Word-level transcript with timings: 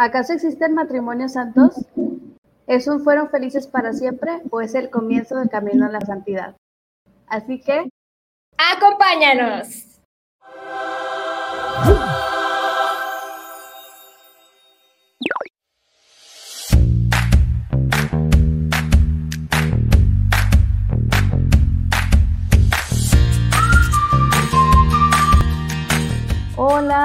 ¿Acaso 0.00 0.32
existen 0.32 0.74
matrimonios 0.74 1.32
santos? 1.32 1.84
¿Esos 2.68 3.02
fueron 3.02 3.30
felices 3.30 3.66
para 3.66 3.92
siempre 3.92 4.42
o 4.50 4.60
es 4.60 4.76
el 4.76 4.90
comienzo 4.90 5.36
del 5.36 5.50
camino 5.50 5.86
a 5.86 5.90
la 5.90 6.00
santidad? 6.00 6.54
Así 7.26 7.60
que... 7.60 7.90
¡Acompáñanos! 8.76 10.00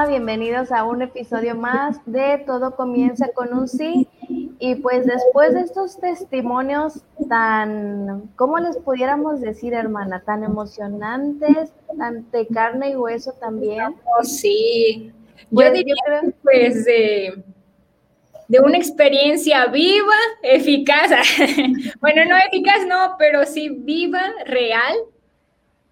Hola, 0.03 0.09
bienvenidos 0.09 0.73
a 0.73 0.83
un 0.83 1.01
episodio 1.01 1.55
más 1.55 1.97
de 2.05 2.39
Todo 2.45 2.75
comienza 2.75 3.29
con 3.29 3.53
un 3.53 3.69
sí. 3.69 4.05
Y 4.59 4.75
pues 4.75 5.05
después 5.05 5.53
de 5.53 5.61
estos 5.61 5.97
testimonios 5.97 7.05
tan, 7.29 8.29
¿cómo 8.35 8.59
les 8.59 8.75
pudiéramos 8.75 9.39
decir, 9.39 9.73
hermana? 9.73 10.21
Tan 10.25 10.43
emocionantes, 10.43 11.71
tan 11.97 12.29
de 12.31 12.47
carne 12.47 12.89
y 12.89 12.95
hueso 12.97 13.31
también. 13.39 13.95
Oh, 14.19 14.25
sí. 14.25 15.13
Yo 15.51 15.71
diría, 15.71 15.95
pues, 16.41 16.83
de, 16.83 17.41
de 18.49 18.59
una 18.59 18.75
experiencia 18.75 19.67
viva, 19.67 20.17
eficaz. 20.41 21.11
bueno, 22.01 22.25
no 22.25 22.35
eficaz, 22.35 22.85
no, 22.85 23.15
pero 23.17 23.45
sí 23.45 23.69
viva, 23.69 24.21
real, 24.47 24.97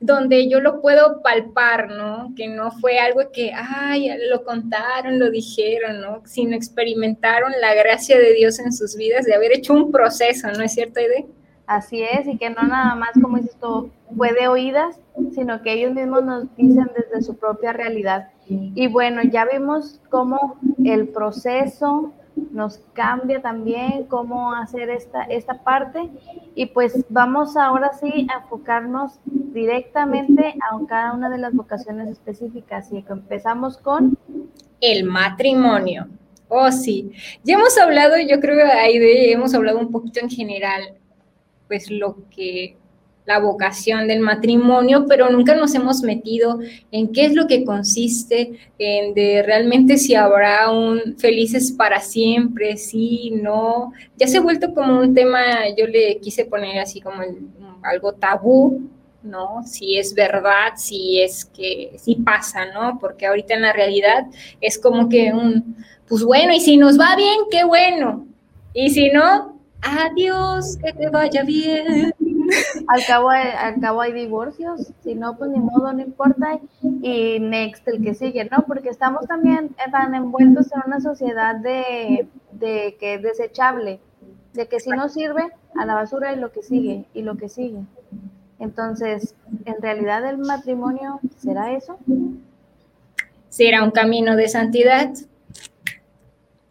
donde 0.02 0.50
yo 0.50 0.60
lo 0.60 0.82
puedo 0.82 1.22
palpar, 1.22 1.92
¿no? 1.92 2.34
Que 2.36 2.48
no 2.48 2.72
fue 2.72 2.98
algo 2.98 3.32
que, 3.32 3.52
ay, 3.54 4.10
lo 4.30 4.44
contaron, 4.44 5.20
lo 5.20 5.30
dijeron, 5.30 6.02
¿no? 6.02 6.22
Sino 6.26 6.56
experimentaron 6.56 7.54
la 7.62 7.76
gracia 7.76 8.18
de 8.18 8.34
Dios 8.34 8.60
en 8.60 8.74
sus 8.74 8.98
vidas 8.98 9.26
de 9.26 9.36
haber 9.36 9.54
hecho 9.54 9.74
un 9.74 9.92
proceso, 9.92 10.48
¿no 10.52 10.64
es 10.64 10.74
cierto, 10.74 11.00
Aide? 11.00 11.28
Así 11.68 12.02
es, 12.02 12.28
y 12.28 12.38
que 12.38 12.50
no 12.50 12.64
nada 12.64 12.96
más, 12.96 13.12
como 13.22 13.38
dices 13.38 13.56
tú, 13.62 13.92
fue 14.18 14.34
de 14.34 14.48
oídas, 14.48 15.00
sino 15.34 15.62
que 15.62 15.74
ellos 15.74 15.94
mismos 15.94 16.24
nos 16.24 16.56
dicen 16.58 16.92
desde 16.96 17.22
su 17.24 17.38
propia 17.38 17.72
realidad. 17.72 18.30
Y 18.48 18.88
bueno, 18.88 19.22
ya 19.24 19.46
vimos 19.46 20.02
cómo 20.10 20.60
el 20.84 21.08
proceso 21.08 22.12
nos 22.36 22.80
cambia 22.94 23.42
también 23.42 24.06
cómo 24.06 24.54
hacer 24.54 24.90
esta, 24.90 25.24
esta 25.24 25.64
parte 25.64 26.10
y 26.56 26.68
pues 26.68 27.06
vamos 27.10 27.58
ahora 27.58 27.92
sí 27.94 28.28
a 28.30 28.42
enfocarnos 28.42 29.20
directamente 29.26 30.56
a 30.62 30.86
cada 30.88 31.14
una 31.14 31.30
de 31.30 31.38
las 31.38 31.54
vocaciones 31.54 32.10
específicas 32.10 32.92
y 32.92 33.04
empezamos 33.10 33.78
con 33.78 34.18
el 34.80 35.04
matrimonio. 35.04 36.08
Oh, 36.48 36.72
sí. 36.72 37.12
Ya 37.44 37.56
hemos 37.56 37.78
hablado, 37.78 38.16
yo 38.18 38.40
creo 38.42 38.58
que 38.58 38.64
ahí 38.64 39.00
de, 39.00 39.32
hemos 39.32 39.54
hablado 39.54 39.80
un 39.80 39.92
poquito 39.92 40.20
en 40.20 40.30
general, 40.30 40.96
pues 41.68 41.90
lo 41.90 42.18
que 42.30 42.76
la 43.26 43.40
vocación 43.40 44.08
del 44.08 44.20
matrimonio, 44.20 45.06
pero 45.08 45.30
nunca 45.30 45.56
nos 45.56 45.74
hemos 45.76 46.02
metido 46.02 46.60
en 46.92 47.12
qué 47.12 47.26
es 47.26 47.34
lo 47.34 47.48
que 47.48 47.64
consiste, 47.64 48.60
en 48.78 49.14
de 49.14 49.44
realmente 49.44 49.98
si 49.98 50.16
habrá 50.16 50.72
un 50.72 51.18
felices 51.18 51.72
para 51.72 52.00
siempre, 52.00 52.78
sí, 52.78 53.32
no. 53.42 53.94
Ya 54.18 54.28
se 54.28 54.38
ha 54.38 54.42
vuelto 54.42 54.74
como 54.74 55.00
un 55.00 55.14
tema, 55.14 55.42
yo 55.78 55.88
le 55.88 56.18
quise 56.18 56.46
poner 56.46 56.80
así 56.80 57.00
como 57.00 57.22
algo 57.84 58.14
tabú, 58.14 58.90
¿no? 59.24 59.64
Si 59.66 59.98
es 59.98 60.14
verdad, 60.14 60.74
si 60.76 61.22
es 61.22 61.46
que 61.46 61.94
sí 61.98 62.16
pasa, 62.16 62.66
¿no? 62.74 62.98
Porque 63.00 63.28
ahorita 63.28 63.54
en 63.54 63.62
la 63.62 63.74
realidad 63.74 64.26
es 64.60 64.80
como 64.80 65.10
que 65.10 65.32
un, 65.32 65.76
pues 66.08 66.24
bueno, 66.24 66.54
y 66.54 66.60
si 66.60 66.78
nos 66.78 67.00
va 67.00 67.16
bien, 67.16 67.40
qué 67.50 67.64
bueno. 67.64 68.26
Y 68.74 68.90
si 68.90 69.10
no, 69.10 69.60
adiós, 69.82 70.78
que 70.84 70.94
te 70.94 71.10
vaya 71.10 71.44
bien. 71.44 72.14
Al 72.88 73.06
cabo, 73.06 73.30
hay, 73.30 73.48
al 73.58 73.80
cabo 73.80 74.02
hay 74.02 74.14
divorcios, 74.14 74.92
si 75.04 75.16
no, 75.16 75.38
pues 75.38 75.52
ni 75.52 75.60
modo, 75.60 75.92
no 75.94 76.02
importa. 76.02 76.60
Y 77.02 77.40
next, 77.40 77.88
el 77.88 78.04
que 78.04 78.14
sigue, 78.14 78.48
¿no? 78.50 78.64
Porque 78.68 78.90
estamos 78.90 79.28
también 79.28 79.76
tan 79.92 80.16
envueltos 80.16 80.68
en 80.74 80.82
una 80.86 81.00
sociedad 81.00 81.56
de, 81.56 82.28
de 82.52 82.98
que 83.00 83.16
es 83.16 83.22
desechable, 83.22 84.00
de 84.54 84.68
que 84.68 84.80
si 84.80 84.90
no 84.90 85.10
sirve, 85.10 85.50
a 85.76 85.86
la 85.86 85.96
basura 85.96 86.34
y 86.34 86.40
lo 86.40 86.52
que 86.52 86.64
sigue, 86.64 87.06
y 87.14 87.22
lo 87.22 87.38
que 87.38 87.50
sigue. 87.50 87.80
Entonces, 88.60 89.36
¿en 89.66 89.82
realidad 89.82 90.28
el 90.30 90.38
matrimonio 90.38 91.20
será 91.38 91.74
eso? 91.74 91.98
¿Será 93.50 93.84
un 93.84 93.92
camino 93.92 94.36
de 94.36 94.48
santidad? 94.48 95.12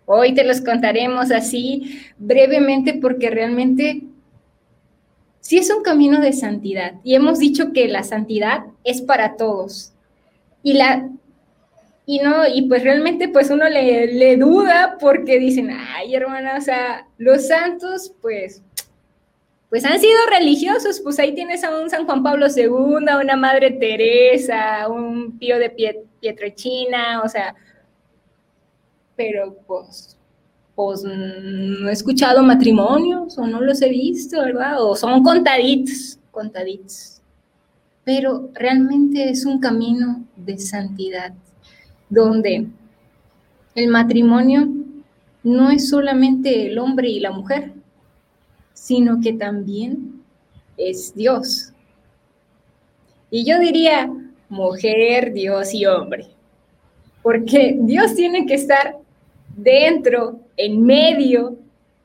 Hoy 0.06 0.34
te 0.34 0.44
los 0.44 0.60
contaremos 0.60 1.30
así 1.30 2.00
brevemente 2.18 2.94
porque 2.94 3.30
realmente 3.30 4.02
sí 5.40 5.58
es 5.58 5.70
un 5.70 5.82
camino 5.82 6.20
de 6.20 6.32
santidad 6.32 6.94
y 7.02 7.14
hemos 7.14 7.38
dicho 7.38 7.72
que 7.72 7.88
la 7.88 8.02
santidad 8.02 8.64
es 8.84 9.02
para 9.02 9.36
todos. 9.36 9.92
Y 10.62 10.74
la 10.74 11.08
y 12.06 12.18
no, 12.18 12.46
y 12.46 12.62
pues 12.62 12.82
realmente 12.82 13.28
pues 13.28 13.50
uno 13.50 13.68
le, 13.68 14.08
le 14.08 14.36
duda 14.36 14.96
porque 14.98 15.38
dicen, 15.38 15.70
ay 15.70 16.14
hermana, 16.14 16.56
o 16.58 16.60
sea, 16.60 17.06
los 17.18 17.46
santos 17.48 18.12
pues 18.20 18.62
pues 19.70 19.84
han 19.84 20.00
sido 20.00 20.18
religiosos, 20.28 21.00
pues 21.00 21.20
ahí 21.20 21.32
tienes 21.32 21.62
a 21.62 21.80
un 21.80 21.88
San 21.88 22.04
Juan 22.04 22.24
Pablo 22.24 22.46
II, 22.54 23.08
a 23.08 23.18
una 23.18 23.36
Madre 23.36 23.70
Teresa, 23.70 24.88
un 24.88 25.38
Pío 25.38 25.60
de 25.60 25.70
Pietrechina, 26.20 27.22
o 27.22 27.28
sea, 27.28 27.54
pero 29.14 29.56
pues 29.68 30.18
pues 30.74 31.02
no 31.04 31.88
he 31.88 31.92
escuchado 31.92 32.42
matrimonios 32.42 33.36
o 33.38 33.46
no 33.46 33.60
los 33.60 33.82
he 33.82 33.88
visto, 33.90 34.40
¿verdad? 34.40 34.82
O 34.82 34.96
son 34.96 35.22
contaditos, 35.22 36.18
contaditos. 36.30 37.20
Pero 38.04 38.50
realmente 38.54 39.28
es 39.30 39.44
un 39.44 39.60
camino 39.60 40.24
de 40.36 40.58
santidad, 40.58 41.32
donde 42.08 42.66
el 43.74 43.88
matrimonio 43.88 44.68
no 45.42 45.70
es 45.70 45.88
solamente 45.88 46.66
el 46.66 46.78
hombre 46.78 47.08
y 47.08 47.20
la 47.20 47.30
mujer, 47.30 47.72
sino 48.72 49.20
que 49.20 49.32
también 49.32 50.22
es 50.76 51.14
Dios. 51.14 51.72
Y 53.30 53.44
yo 53.44 53.58
diría 53.58 54.10
mujer, 54.48 55.32
Dios 55.32 55.72
y 55.72 55.86
hombre, 55.86 56.26
porque 57.22 57.78
Dios 57.80 58.14
tiene 58.14 58.46
que 58.46 58.54
estar 58.54 58.96
dentro, 59.62 60.40
en 60.56 60.82
medio, 60.82 61.56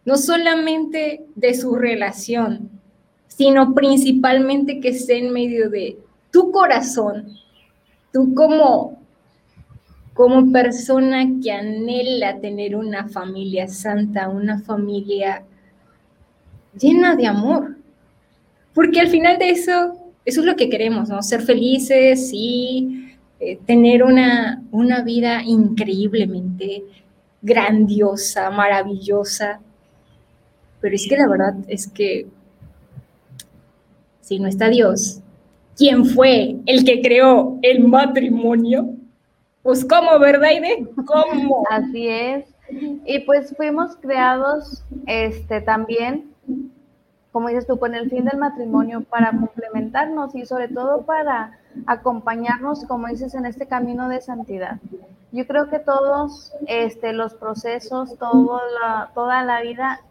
no 0.05 0.17
solamente 0.17 1.25
de 1.35 1.53
su 1.53 1.75
relación, 1.75 2.69
sino 3.27 3.73
principalmente 3.73 4.79
que 4.79 4.89
esté 4.89 5.17
en 5.17 5.33
medio 5.33 5.69
de 5.69 5.97
tu 6.31 6.51
corazón, 6.51 7.27
tú 8.13 8.33
como, 8.33 8.99
como 10.13 10.51
persona 10.51 11.25
que 11.43 11.51
anhela 11.51 12.39
tener 12.39 12.75
una 12.75 13.07
familia 13.09 13.67
santa, 13.67 14.29
una 14.29 14.59
familia 14.59 15.43
llena 16.79 17.15
de 17.15 17.27
amor. 17.27 17.77
Porque 18.73 18.99
al 18.99 19.07
final 19.07 19.37
de 19.37 19.49
eso, 19.49 19.97
eso 20.25 20.41
es 20.41 20.45
lo 20.45 20.55
que 20.55 20.69
queremos, 20.69 21.09
¿no? 21.09 21.21
Ser 21.23 21.41
felices 21.41 22.29
y 22.33 23.15
eh, 23.39 23.59
tener 23.65 24.03
una, 24.03 24.63
una 24.71 25.01
vida 25.01 25.41
increíblemente 25.43 26.83
grandiosa, 27.45 28.49
maravillosa. 28.49 29.59
Pero 30.81 30.95
es 30.95 31.07
que 31.07 31.17
la 31.17 31.27
verdad 31.27 31.55
es 31.67 31.87
que 31.87 32.27
si 34.21 34.39
no 34.39 34.47
está 34.47 34.69
Dios, 34.69 35.21
¿quién 35.77 36.05
fue 36.05 36.57
el 36.65 36.83
que 36.83 37.01
creó 37.01 37.59
el 37.61 37.87
matrimonio? 37.87 38.95
Pues 39.61 39.85
cómo, 39.85 40.19
¿verdad, 40.19 40.49
Ide? 40.51 40.87
¿Cómo? 41.05 41.63
Así 41.69 42.07
es. 42.07 42.45
Y 43.05 43.19
pues 43.19 43.55
fuimos 43.55 43.95
creados 43.97 44.83
este, 45.05 45.61
también, 45.61 46.33
como 47.31 47.49
dices 47.49 47.67
tú, 47.67 47.77
con 47.77 47.93
el 47.93 48.09
fin 48.09 48.25
del 48.25 48.39
matrimonio 48.39 49.01
para 49.01 49.31
complementarnos 49.31 50.33
y 50.35 50.45
sobre 50.45 50.67
todo 50.69 51.03
para 51.03 51.59
acompañarnos, 51.87 52.85
como 52.85 53.07
dices, 53.07 53.33
en 53.35 53.45
este 53.45 53.67
camino 53.67 54.09
de 54.09 54.21
santidad. 54.21 54.79
Yo 55.31 55.45
creo 55.47 55.69
que 55.69 55.79
todos 55.79 56.53
este, 56.67 57.11
los 57.11 57.33
procesos, 57.33 58.17
todo 58.17 58.61
la, 58.81 59.11
toda 59.13 59.43
la 59.43 59.61
vida 59.61 60.01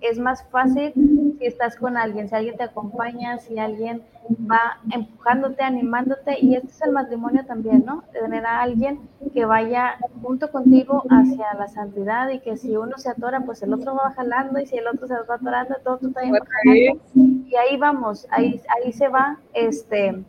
es 0.00 0.18
más 0.18 0.42
fácil 0.50 0.94
si 1.38 1.46
estás 1.46 1.76
con 1.76 1.96
alguien, 1.96 2.28
si 2.28 2.34
alguien 2.34 2.56
te 2.56 2.64
acompaña, 2.64 3.38
si 3.38 3.58
alguien 3.58 4.02
va 4.50 4.78
empujándote, 4.90 5.62
animándote. 5.62 6.38
Y 6.40 6.54
este 6.54 6.68
es 6.68 6.82
el 6.82 6.92
matrimonio 6.92 7.44
también, 7.44 7.84
¿no? 7.84 8.04
Tener 8.12 8.46
a 8.46 8.62
alguien 8.62 9.00
que 9.32 9.44
vaya 9.44 9.96
junto 10.22 10.50
contigo 10.50 11.04
hacia 11.10 11.52
la 11.58 11.68
santidad 11.68 12.30
y 12.30 12.40
que 12.40 12.56
si 12.56 12.76
uno 12.76 12.96
se 12.98 13.10
atora, 13.10 13.40
pues 13.40 13.62
el 13.62 13.74
otro 13.74 13.94
va 13.94 14.12
jalando 14.12 14.60
y 14.60 14.66
si 14.66 14.76
el 14.76 14.86
otro 14.86 15.06
se 15.06 15.14
va 15.14 15.34
atorando, 15.34 15.76
todo 15.84 15.98
también 15.98 16.98
Y 17.14 17.54
ahí 17.56 17.76
vamos, 17.78 18.26
ahí, 18.30 18.60
ahí 18.76 18.92
se 18.92 19.08
va 19.08 19.38
este 19.52 20.24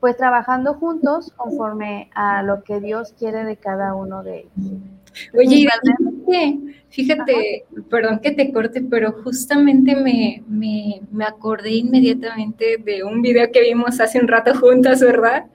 pues 0.00 0.16
trabajando 0.16 0.74
juntos 0.74 1.32
conforme 1.36 2.10
a 2.14 2.42
lo 2.42 2.62
que 2.62 2.80
Dios 2.80 3.14
quiere 3.18 3.44
de 3.44 3.56
cada 3.56 3.94
uno 3.94 4.22
de 4.22 4.40
ellos. 4.40 4.80
Oye, 5.34 5.68
Fíjate, 6.90 7.64
perdón 7.90 8.20
que 8.20 8.30
te 8.30 8.50
corte, 8.52 8.80
pero 8.80 9.12
justamente 9.12 9.94
me, 9.94 10.42
me, 10.48 11.02
me, 11.10 11.24
acordé 11.24 11.72
inmediatamente 11.72 12.78
de 12.78 13.04
un 13.04 13.20
video 13.20 13.50
que 13.52 13.60
vimos 13.60 14.00
hace 14.00 14.18
un 14.18 14.28
rato 14.28 14.54
juntas, 14.54 15.00
¿verdad? 15.00 15.46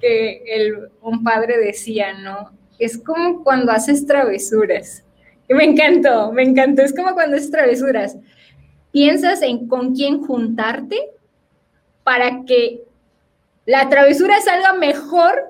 Que 0.00 0.42
el, 0.46 0.88
un 1.02 1.24
padre 1.24 1.58
decía, 1.58 2.18
¿no? 2.20 2.52
Es 2.78 2.96
como 2.96 3.42
cuando 3.42 3.72
haces 3.72 4.06
travesuras. 4.06 5.04
Y 5.48 5.54
me 5.54 5.64
encantó, 5.64 6.30
me 6.30 6.42
encantó. 6.42 6.82
Es 6.82 6.94
como 6.94 7.14
cuando 7.14 7.36
haces 7.36 7.50
travesuras. 7.50 8.16
Piensas 8.92 9.42
en 9.42 9.66
con 9.66 9.94
quién 9.94 10.22
juntarte 10.22 11.10
para 12.04 12.44
que 12.44 12.82
la 13.68 13.86
travesura 13.90 14.40
salga 14.40 14.72
mejor 14.72 15.44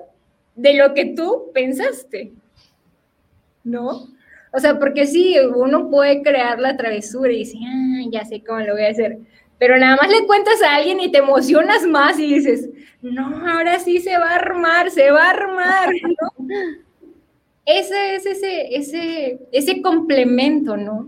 de 0.53 0.73
lo 0.73 0.93
que 0.93 1.05
tú 1.05 1.51
pensaste. 1.53 2.33
¿No? 3.63 4.09
O 4.51 4.59
sea, 4.59 4.77
porque 4.77 5.07
sí, 5.07 5.37
uno 5.39 5.89
puede 5.89 6.21
crear 6.21 6.59
la 6.59 6.75
travesura 6.75 7.31
y 7.31 7.39
dice, 7.39 7.57
ah, 7.65 8.01
ya 8.11 8.25
sé 8.25 8.43
cómo 8.43 8.59
lo 8.59 8.73
voy 8.73 8.83
a 8.83 8.89
hacer. 8.89 9.19
Pero 9.57 9.77
nada 9.77 9.95
más 9.95 10.11
le 10.11 10.27
cuentas 10.27 10.61
a 10.61 10.75
alguien 10.75 10.99
y 10.99 11.09
te 11.09 11.19
emocionas 11.19 11.87
más 11.87 12.19
y 12.19 12.33
dices, 12.33 12.69
no, 13.01 13.47
ahora 13.49 13.79
sí 13.79 13.99
se 13.99 14.17
va 14.17 14.31
a 14.31 14.35
armar, 14.35 14.91
se 14.91 15.11
va 15.11 15.27
a 15.27 15.29
armar, 15.29 15.89
¿no? 16.03 16.45
Ese 17.65 18.15
es 18.15 18.25
ese, 18.25 18.75
ese, 18.75 19.39
ese 19.53 19.81
complemento, 19.81 20.75
¿no? 20.75 21.07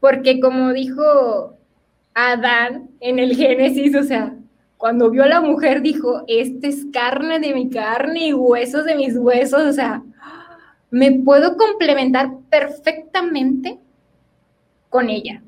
Porque 0.00 0.40
como 0.40 0.72
dijo 0.72 1.56
Adán 2.14 2.90
en 2.98 3.18
el 3.20 3.36
Génesis, 3.36 3.94
o 3.94 4.02
sea, 4.02 4.34
cuando 4.78 5.10
vio 5.10 5.24
a 5.24 5.28
la 5.28 5.40
mujer 5.40 5.82
dijo, 5.82 6.24
este 6.26 6.68
es 6.68 6.86
carne 6.92 7.40
de 7.40 7.54
mi 7.54 7.70
carne 7.70 8.28
y 8.28 8.32
huesos 8.32 8.84
de 8.84 8.96
mis 8.96 9.16
huesos, 9.16 9.62
o 9.62 9.72
sea, 9.72 10.02
me 10.90 11.12
puedo 11.12 11.56
complementar 11.56 12.30
perfectamente 12.50 13.78
con 14.90 15.10
ella. 15.10 15.42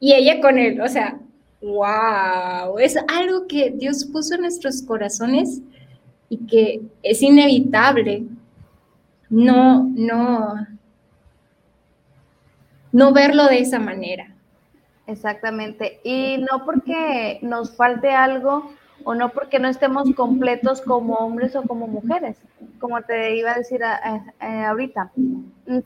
Y 0.00 0.14
ella 0.14 0.40
con 0.40 0.58
él, 0.58 0.80
o 0.80 0.88
sea, 0.88 1.18
wow, 1.60 2.78
es 2.78 2.96
algo 3.08 3.46
que 3.46 3.70
Dios 3.70 4.04
puso 4.04 4.34
en 4.34 4.42
nuestros 4.42 4.82
corazones 4.82 5.60
y 6.28 6.38
que 6.46 6.80
es 7.02 7.22
inevitable 7.22 8.24
no, 9.32 9.90
no, 9.94 10.66
no 12.92 13.12
verlo 13.12 13.46
de 13.46 13.60
esa 13.60 13.78
manera. 13.78 14.31
Exactamente. 15.06 16.00
Y 16.04 16.38
no 16.38 16.64
porque 16.64 17.38
nos 17.42 17.74
falte 17.76 18.10
algo 18.10 18.70
o 19.04 19.14
no 19.14 19.30
porque 19.30 19.58
no 19.58 19.68
estemos 19.68 20.12
completos 20.14 20.80
como 20.80 21.14
hombres 21.14 21.56
o 21.56 21.62
como 21.62 21.86
mujeres, 21.88 22.38
como 22.78 23.02
te 23.02 23.36
iba 23.36 23.52
a 23.52 23.58
decir 23.58 23.82
eh, 23.82 24.64
ahorita, 24.64 25.10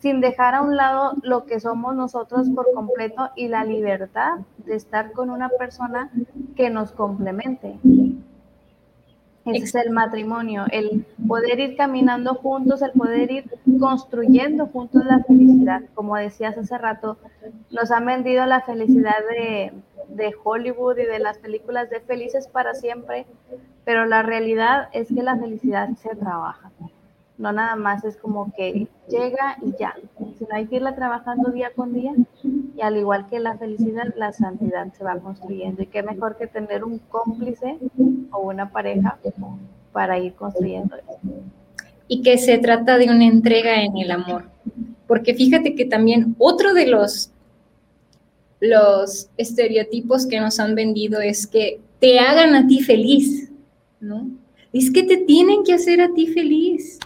sin 0.01 0.21
dejar 0.21 0.55
a 0.55 0.63
un 0.63 0.77
lado 0.77 1.15
lo 1.23 1.47
que 1.47 1.61
somos 1.61 1.95
nosotros 1.95 2.49
por 2.51 2.71
completo 2.75 3.31
y 3.35 3.49
la 3.49 3.65
libertad 3.65 4.41
de 4.67 4.75
estar 4.75 5.13
con 5.13 5.31
una 5.31 5.49
persona 5.49 6.11
que 6.57 6.69
nos 6.69 6.93
complemente. 6.93 7.79
Ese 9.47 9.65
es 9.65 9.87
el 9.87 9.93
matrimonio, 9.93 10.65
el 10.71 11.05
poder 11.29 11.61
ir 11.61 11.77
caminando 11.77 12.35
juntos, 12.35 12.83
el 12.83 12.93
poder 12.93 13.31
ir 13.31 13.45
construyendo 13.79 14.67
juntos 14.67 15.05
la 15.05 15.23
felicidad. 15.23 15.83
Como 15.95 16.17
decías 16.17 16.59
hace 16.59 16.77
rato, 16.79 17.17
nos 17.71 17.91
han 17.91 18.07
vendido 18.07 18.45
la 18.47 18.63
felicidad 18.63 19.19
de, 19.31 19.73
de 20.09 20.35
Hollywood 20.43 20.99
y 20.99 21.05
de 21.05 21.19
las 21.19 21.39
películas 21.39 21.91
de 21.91 22.01
felices 22.01 22.49
para 22.49 22.75
siempre, 22.75 23.27
pero 23.85 24.05
la 24.05 24.23
realidad 24.23 24.89
es 24.93 25.09
que 25.09 25.23
la 25.23 25.37
felicidad 25.37 25.91
se 25.97 26.17
trabaja. 26.17 26.71
No 27.39 27.53
nada 27.53 27.77
más 27.77 28.03
es 28.05 28.17
como 28.17 28.53
que 28.55 28.89
llega 29.09 29.59
y 29.63 29.73
ya, 29.79 29.95
sino 30.39 30.49
hay 30.53 30.67
que 30.67 30.77
irla 30.77 30.95
trabajando 30.95 31.51
día 31.51 31.71
con 31.77 31.93
día 31.93 32.15
y 32.43 32.81
al 32.81 32.97
igual 32.97 33.27
que 33.29 33.41
la 33.41 33.59
felicidad, 33.59 34.15
la 34.17 34.33
santidad 34.33 34.93
se 34.95 35.05
va 35.05 35.19
construyendo. 35.19 35.83
Y 35.83 35.87
qué 35.87 36.03
mejor 36.03 36.37
que 36.37 36.47
tener 36.47 36.83
un 36.85 36.99
cómplice 36.99 37.79
o 38.33 38.41
una 38.41 38.71
pareja 38.71 39.19
para 39.93 40.19
ir 40.19 40.35
construyendo 40.35 40.97
eso. 40.97 41.19
Y 42.09 42.23
que 42.23 42.39
se 42.39 42.57
trata 42.59 42.97
de 42.97 43.11
una 43.11 43.25
entrega 43.25 43.83
en 43.83 43.97
el 43.99 44.11
amor. 44.11 44.45
Porque 45.07 45.35
fíjate 45.35 45.75
que 45.75 45.85
también 45.85 46.35
otro 46.39 46.73
de 46.75 46.87
los, 46.87 47.31
los 48.61 49.29
estereotipos 49.37 50.27
que 50.27 50.41
nos 50.41 50.59
han 50.59 50.75
vendido 50.75 51.21
es 51.21 51.47
que 51.47 51.81
te 52.01 52.19
hagan 52.19 52.55
a 52.55 52.67
ti 52.67 52.83
feliz, 52.83 53.51
¿no? 54.01 54.29
Es 54.73 54.91
que 54.91 55.03
te 55.03 55.17
tienen 55.17 55.65
que 55.65 55.73
hacer 55.73 56.01
a 56.01 56.13
ti 56.13 56.27
feliz. 56.27 56.99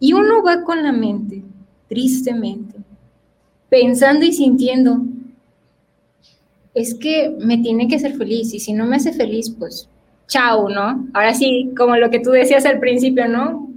Y 0.00 0.14
uno 0.14 0.42
va 0.42 0.64
con 0.64 0.82
la 0.82 0.92
mente, 0.92 1.42
tristemente, 1.88 2.74
pensando 3.68 4.24
y 4.24 4.32
sintiendo, 4.32 5.02
es 6.74 6.94
que 6.94 7.36
me 7.38 7.58
tiene 7.58 7.86
que 7.86 7.96
hacer 7.96 8.16
feliz 8.16 8.52
y 8.54 8.60
si 8.60 8.72
no 8.72 8.86
me 8.86 8.96
hace 8.96 9.12
feliz, 9.12 9.50
pues 9.50 9.88
chao, 10.26 10.68
¿no? 10.68 11.06
Ahora 11.12 11.34
sí, 11.34 11.70
como 11.76 11.96
lo 11.96 12.10
que 12.10 12.20
tú 12.20 12.30
decías 12.30 12.64
al 12.64 12.78
principio, 12.78 13.28
¿no? 13.28 13.68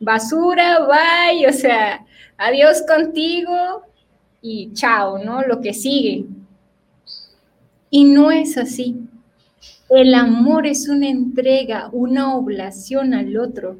Basura, 0.00 0.80
bye, 0.80 1.48
o 1.48 1.52
sea, 1.52 2.04
adiós 2.36 2.82
contigo 2.86 3.82
y 4.42 4.72
chao, 4.74 5.18
¿no? 5.18 5.42
Lo 5.42 5.60
que 5.60 5.72
sigue. 5.72 6.26
Y 7.88 8.04
no 8.04 8.30
es 8.30 8.58
así. 8.58 8.96
El 9.88 10.14
amor 10.14 10.66
es 10.66 10.88
una 10.88 11.08
entrega, 11.08 11.88
una 11.92 12.34
oblación 12.34 13.14
al 13.14 13.36
otro. 13.36 13.78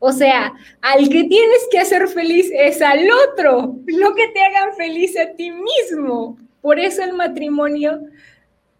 O 0.00 0.12
sea, 0.12 0.52
al 0.80 1.08
que 1.08 1.24
tienes 1.24 1.68
que 1.70 1.78
hacer 1.78 2.06
feliz 2.08 2.50
es 2.54 2.80
al 2.80 3.00
otro, 3.28 3.76
no 3.86 4.14
que 4.14 4.28
te 4.28 4.40
hagan 4.40 4.74
feliz 4.76 5.18
a 5.18 5.34
ti 5.34 5.50
mismo. 5.50 6.38
Por 6.60 6.78
eso 6.78 7.02
el 7.02 7.14
matrimonio, 7.14 8.00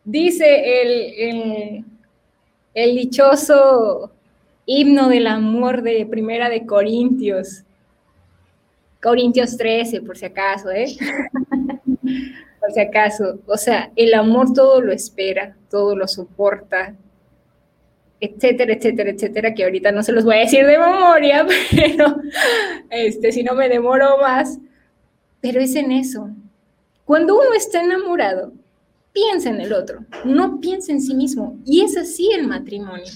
dice 0.05 0.83
el, 0.83 1.85
el, 2.75 2.97
dichoso 2.97 4.13
himno 4.65 5.09
del 5.09 5.27
amor 5.27 5.83
de 5.83 6.07
Primera 6.07 6.49
de 6.49 6.65
Corintios, 6.65 7.65
Corintios 9.03 9.57
13, 9.57 10.03
por 10.03 10.17
si 10.17 10.27
acaso, 10.27 10.71
¿eh? 10.71 10.87
por 12.61 12.73
si 12.73 12.81
acaso. 12.81 13.41
O 13.47 13.57
sea, 13.57 13.91
el 13.97 14.15
amor 14.15 14.53
todo 14.53 14.81
lo 14.81 14.93
espera, 14.93 15.57
todo 15.71 15.97
lo 15.97 16.07
soporta, 16.07 16.95
etcétera, 18.21 18.73
etcétera, 18.73 19.11
etcétera, 19.11 19.55
que 19.55 19.65
ahorita 19.65 19.93
no 19.93 20.03
se 20.03 20.13
los 20.13 20.25
voy 20.25 20.37
a 20.37 20.41
decir 20.41 20.65
de 20.67 20.79
memoria, 20.79 21.47
pero 21.71 22.17
este, 22.91 23.33
si 23.33 23.43
no 23.43 23.55
me 23.55 23.69
demoro 23.69 24.19
más, 24.19 24.59
pero 25.41 25.61
es 25.61 25.75
en 25.77 25.93
eso. 25.93 26.31
Cuando 27.05 27.37
uno 27.37 27.53
está 27.57 27.83
enamorado, 27.83 28.53
piensa 29.13 29.51
en 29.51 29.61
el 29.61 29.73
otro, 29.73 30.05
no 30.25 30.61
piensa 30.61 30.93
en 30.93 31.01
sí 31.01 31.15
mismo. 31.15 31.57
Y 31.65 31.83
es 31.83 31.97
así 31.97 32.31
el 32.33 32.47
matrimonio. 32.47 33.13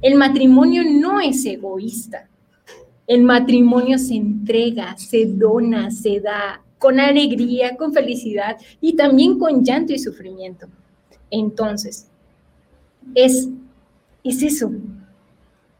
El 0.00 0.14
matrimonio 0.14 0.82
no 0.84 1.20
es 1.20 1.44
egoísta. 1.44 2.28
El 3.06 3.22
matrimonio 3.22 3.98
se 3.98 4.14
entrega, 4.14 4.96
se 4.96 5.26
dona, 5.26 5.90
se 5.90 6.20
da 6.20 6.62
con 6.78 7.00
alegría, 7.00 7.76
con 7.76 7.92
felicidad 7.92 8.56
y 8.80 8.94
también 8.94 9.38
con 9.38 9.64
llanto 9.64 9.92
y 9.92 9.98
sufrimiento. 9.98 10.68
Entonces, 11.30 12.06
es 13.14 13.48
es 14.24 14.42
eso. 14.42 14.70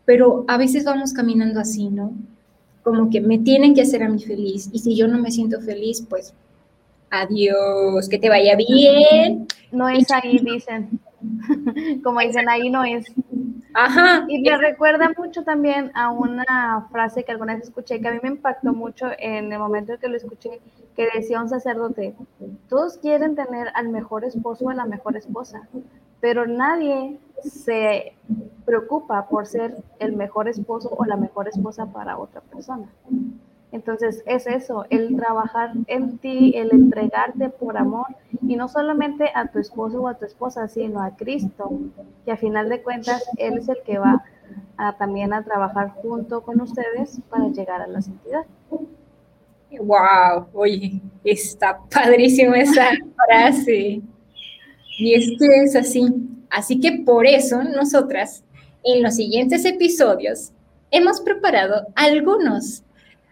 Pero 0.05 0.45
a 0.49 0.57
veces 0.57 0.85
vamos 0.85 1.13
caminando 1.13 1.61
así, 1.61 1.89
¿no? 1.89 2.13
Como 2.83 3.11
que 3.11 3.21
me 3.21 3.39
tienen 3.39 3.75
que 3.75 3.83
hacer 3.83 4.03
a 4.03 4.09
mí 4.09 4.23
feliz 4.23 4.69
y 4.73 4.81
si 4.81 4.97
yo 4.97 5.07
no 5.07 5.19
me 5.19 5.31
siento 5.31 5.61
feliz, 5.61 6.05
pues 6.09 6.35
adiós, 7.11 8.09
que 8.09 8.19
te 8.19 8.29
vaya 8.29 8.57
bien. 8.57 9.47
No 9.71 9.89
es 9.89 10.11
ahí, 10.11 10.39
dicen. 10.39 10.99
Como 12.03 12.21
dicen, 12.21 12.49
ahí 12.49 12.69
no 12.71 12.83
es. 12.85 13.07
Ajá. 13.75 14.27
Y 14.29 14.43
me 14.43 14.57
recuerda 14.59 15.13
mucho 15.17 15.45
también 15.45 15.93
a 15.95 16.11
una 16.11 16.89
frase 16.91 17.25
que 17.25 17.33
alguna 17.33 17.55
vez 17.55 17.65
escuché, 17.65 18.01
que 18.01 18.09
a 18.09 18.13
mí 18.13 18.19
me 18.23 18.31
impactó 18.31 18.73
mucho 18.73 19.07
en 19.19 19.53
el 19.53 19.59
momento 19.59 19.93
en 19.93 19.99
que 19.99 20.09
lo 20.09 20.17
escuché, 20.17 20.61
que 20.95 21.09
decía 21.15 21.41
un 21.41 21.49
sacerdote, 21.49 22.15
todos 22.69 22.99
quieren 22.99 23.35
tener 23.35 23.69
al 23.75 23.89
mejor 23.89 24.25
esposo 24.25 24.67
o 24.67 24.71
a 24.71 24.75
la 24.75 24.85
mejor 24.85 25.17
esposa, 25.17 25.69
pero 26.21 26.47
nadie 26.47 27.19
se 27.43 28.15
preocupa 28.65 29.29
por 29.29 29.47
ser 29.47 29.77
el 29.99 30.15
mejor 30.15 30.49
esposo 30.49 30.95
o 30.97 31.05
la 31.05 31.17
mejor 31.17 31.49
esposa 31.49 31.87
para 31.87 32.19
otra 32.19 32.41
persona. 32.41 32.87
Entonces 33.73 34.23
es 34.27 34.47
eso, 34.47 34.85
el 34.91 35.17
trabajar 35.17 35.73
en 35.87 36.19
ti, 36.19 36.53
el 36.57 36.73
entregarte 36.73 37.49
por 37.49 37.79
amor 37.79 38.07
y 38.47 38.57
no 38.57 38.69
solamente 38.69 39.31
a 39.35 39.47
tu 39.47 39.59
esposo 39.59 40.03
o 40.03 40.09
a 40.09 40.15
tu 40.15 40.27
esposa, 40.27 40.69
sino 40.69 41.03
a 41.03 41.17
Cristo, 41.17 41.71
que 42.25 42.33
a 42.33 42.37
final 42.37 42.69
de 42.69 42.83
cuentas 42.83 43.25
Él 43.39 43.57
es 43.57 43.69
el 43.69 43.79
que 43.85 43.99
va 43.99 44.25
también 44.99 45.33
a 45.33 45.43
trabajar 45.43 45.91
junto 46.03 46.43
con 46.43 46.61
ustedes 46.61 47.21
para 47.31 47.49
llegar 47.49 47.81
a 47.81 47.87
la 47.87 48.03
santidad. 48.03 48.45
Wow, 49.81 50.49
oye, 50.53 51.01
está 51.25 51.81
padrísima 51.91 52.59
esa 52.59 52.91
frase. 53.27 54.03
Y 54.99 55.15
es 55.15 55.33
que 55.39 55.63
es 55.63 55.77
así. 55.77 56.05
Así 56.53 56.81
que 56.81 57.01
por 57.07 57.27
eso 57.27 57.65
nosotras 57.65 58.45
en 58.85 59.03
los 59.03 59.15
siguientes 59.17 59.65
episodios 59.65 60.53
hemos 60.91 61.23
preparado 61.23 61.87
algunos, 61.95 62.83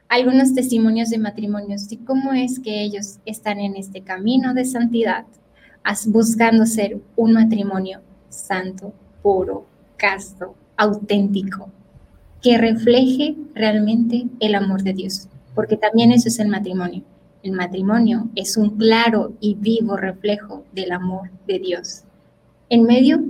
algunos 0.09 0.55
testimonios 0.55 1.11
de 1.11 1.19
matrimonios 1.19 1.93
y 1.93 1.99
cómo 1.99 2.33
es 2.33 2.59
que 2.59 2.81
ellos 2.83 3.19
están 3.27 3.61
en 3.61 3.77
este 3.77 4.00
camino 4.00 4.55
de 4.55 4.65
santidad, 4.65 5.27
buscando 6.07 6.65
ser 6.65 6.99
un 7.15 7.35
matrimonio 7.35 8.00
santo, 8.31 8.95
puro, 9.23 9.67
casto, 9.99 10.55
auténtico, 10.79 11.69
que 12.41 12.57
refleje 12.57 13.37
realmente 13.55 14.29
el 14.41 14.55
amor 14.55 14.83
de 14.83 14.95
Dios, 14.95 15.29
porque 15.55 15.77
también 15.77 16.11
eso 16.11 16.29
es 16.29 16.39
el 16.39 16.49
matrimonio. 16.49 17.03
El 17.43 17.53
matrimonio 17.53 18.31
es 18.35 18.57
un 18.57 18.79
claro 18.79 19.35
y 19.41 19.57
vivo 19.57 19.99
reflejo 19.99 20.65
del 20.73 20.93
amor 20.93 21.31
de 21.47 21.59
Dios 21.59 22.05
en 22.71 22.85
medio 22.85 23.21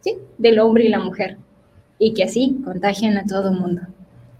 ¿sí? 0.00 0.18
del 0.36 0.58
hombre 0.58 0.84
y 0.84 0.88
la 0.88 0.98
mujer, 0.98 1.38
y 1.98 2.12
que 2.12 2.24
así 2.24 2.60
contagian 2.62 3.16
a 3.16 3.24
todo 3.24 3.48
el 3.48 3.58
mundo. 3.58 3.82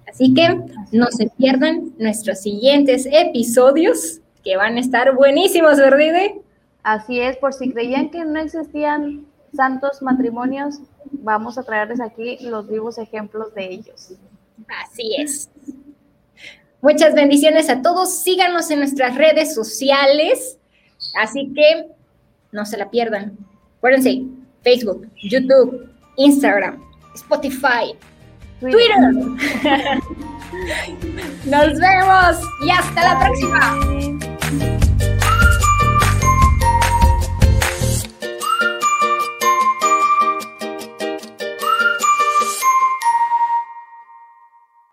Así 0.07 0.35
que 0.35 0.61
no 0.93 1.07
se 1.11 1.29
pierdan 1.39 1.93
nuestros 1.99 2.41
siguientes 2.41 3.09
episodios 3.11 4.21
que 4.45 4.57
van 4.57 4.77
a 4.77 4.81
estar 4.81 5.15
buenísimos, 5.15 5.79
¿verdad? 5.79 6.33
Así 6.83 7.19
es, 7.19 7.39
por 7.39 7.55
si 7.55 7.73
creían 7.73 8.11
que 8.11 8.25
no 8.25 8.39
existían 8.39 9.25
santos 9.57 10.03
matrimonios, 10.03 10.81
vamos 11.11 11.57
a 11.57 11.63
traerles 11.63 12.01
aquí 12.01 12.39
los 12.43 12.69
vivos 12.69 12.99
ejemplos 12.99 13.55
de 13.55 13.73
ellos. 13.73 14.13
Así 14.83 15.17
es. 15.19 15.51
Muchas 16.83 17.15
bendiciones 17.15 17.71
a 17.71 17.81
todos. 17.81 18.19
Síganos 18.19 18.71
en 18.71 18.81
nuestras 18.81 19.17
redes 19.17 19.55
sociales. 19.55 20.59
Así 21.19 21.51
que 21.55 21.89
no 22.53 22.67
se 22.67 22.77
la 22.77 22.91
pierdan. 22.91 23.39
Acuérdense, 23.85 24.25
Facebook, 24.63 25.07
YouTube, 25.21 25.91
Instagram, 26.17 26.83
Spotify, 27.17 27.95
Twitter. 28.59 29.13
Nos 31.45 31.79
vemos 31.79 32.41
y 32.65 32.71
hasta 32.71 33.03
la 33.03 33.19
próxima. 33.21 34.84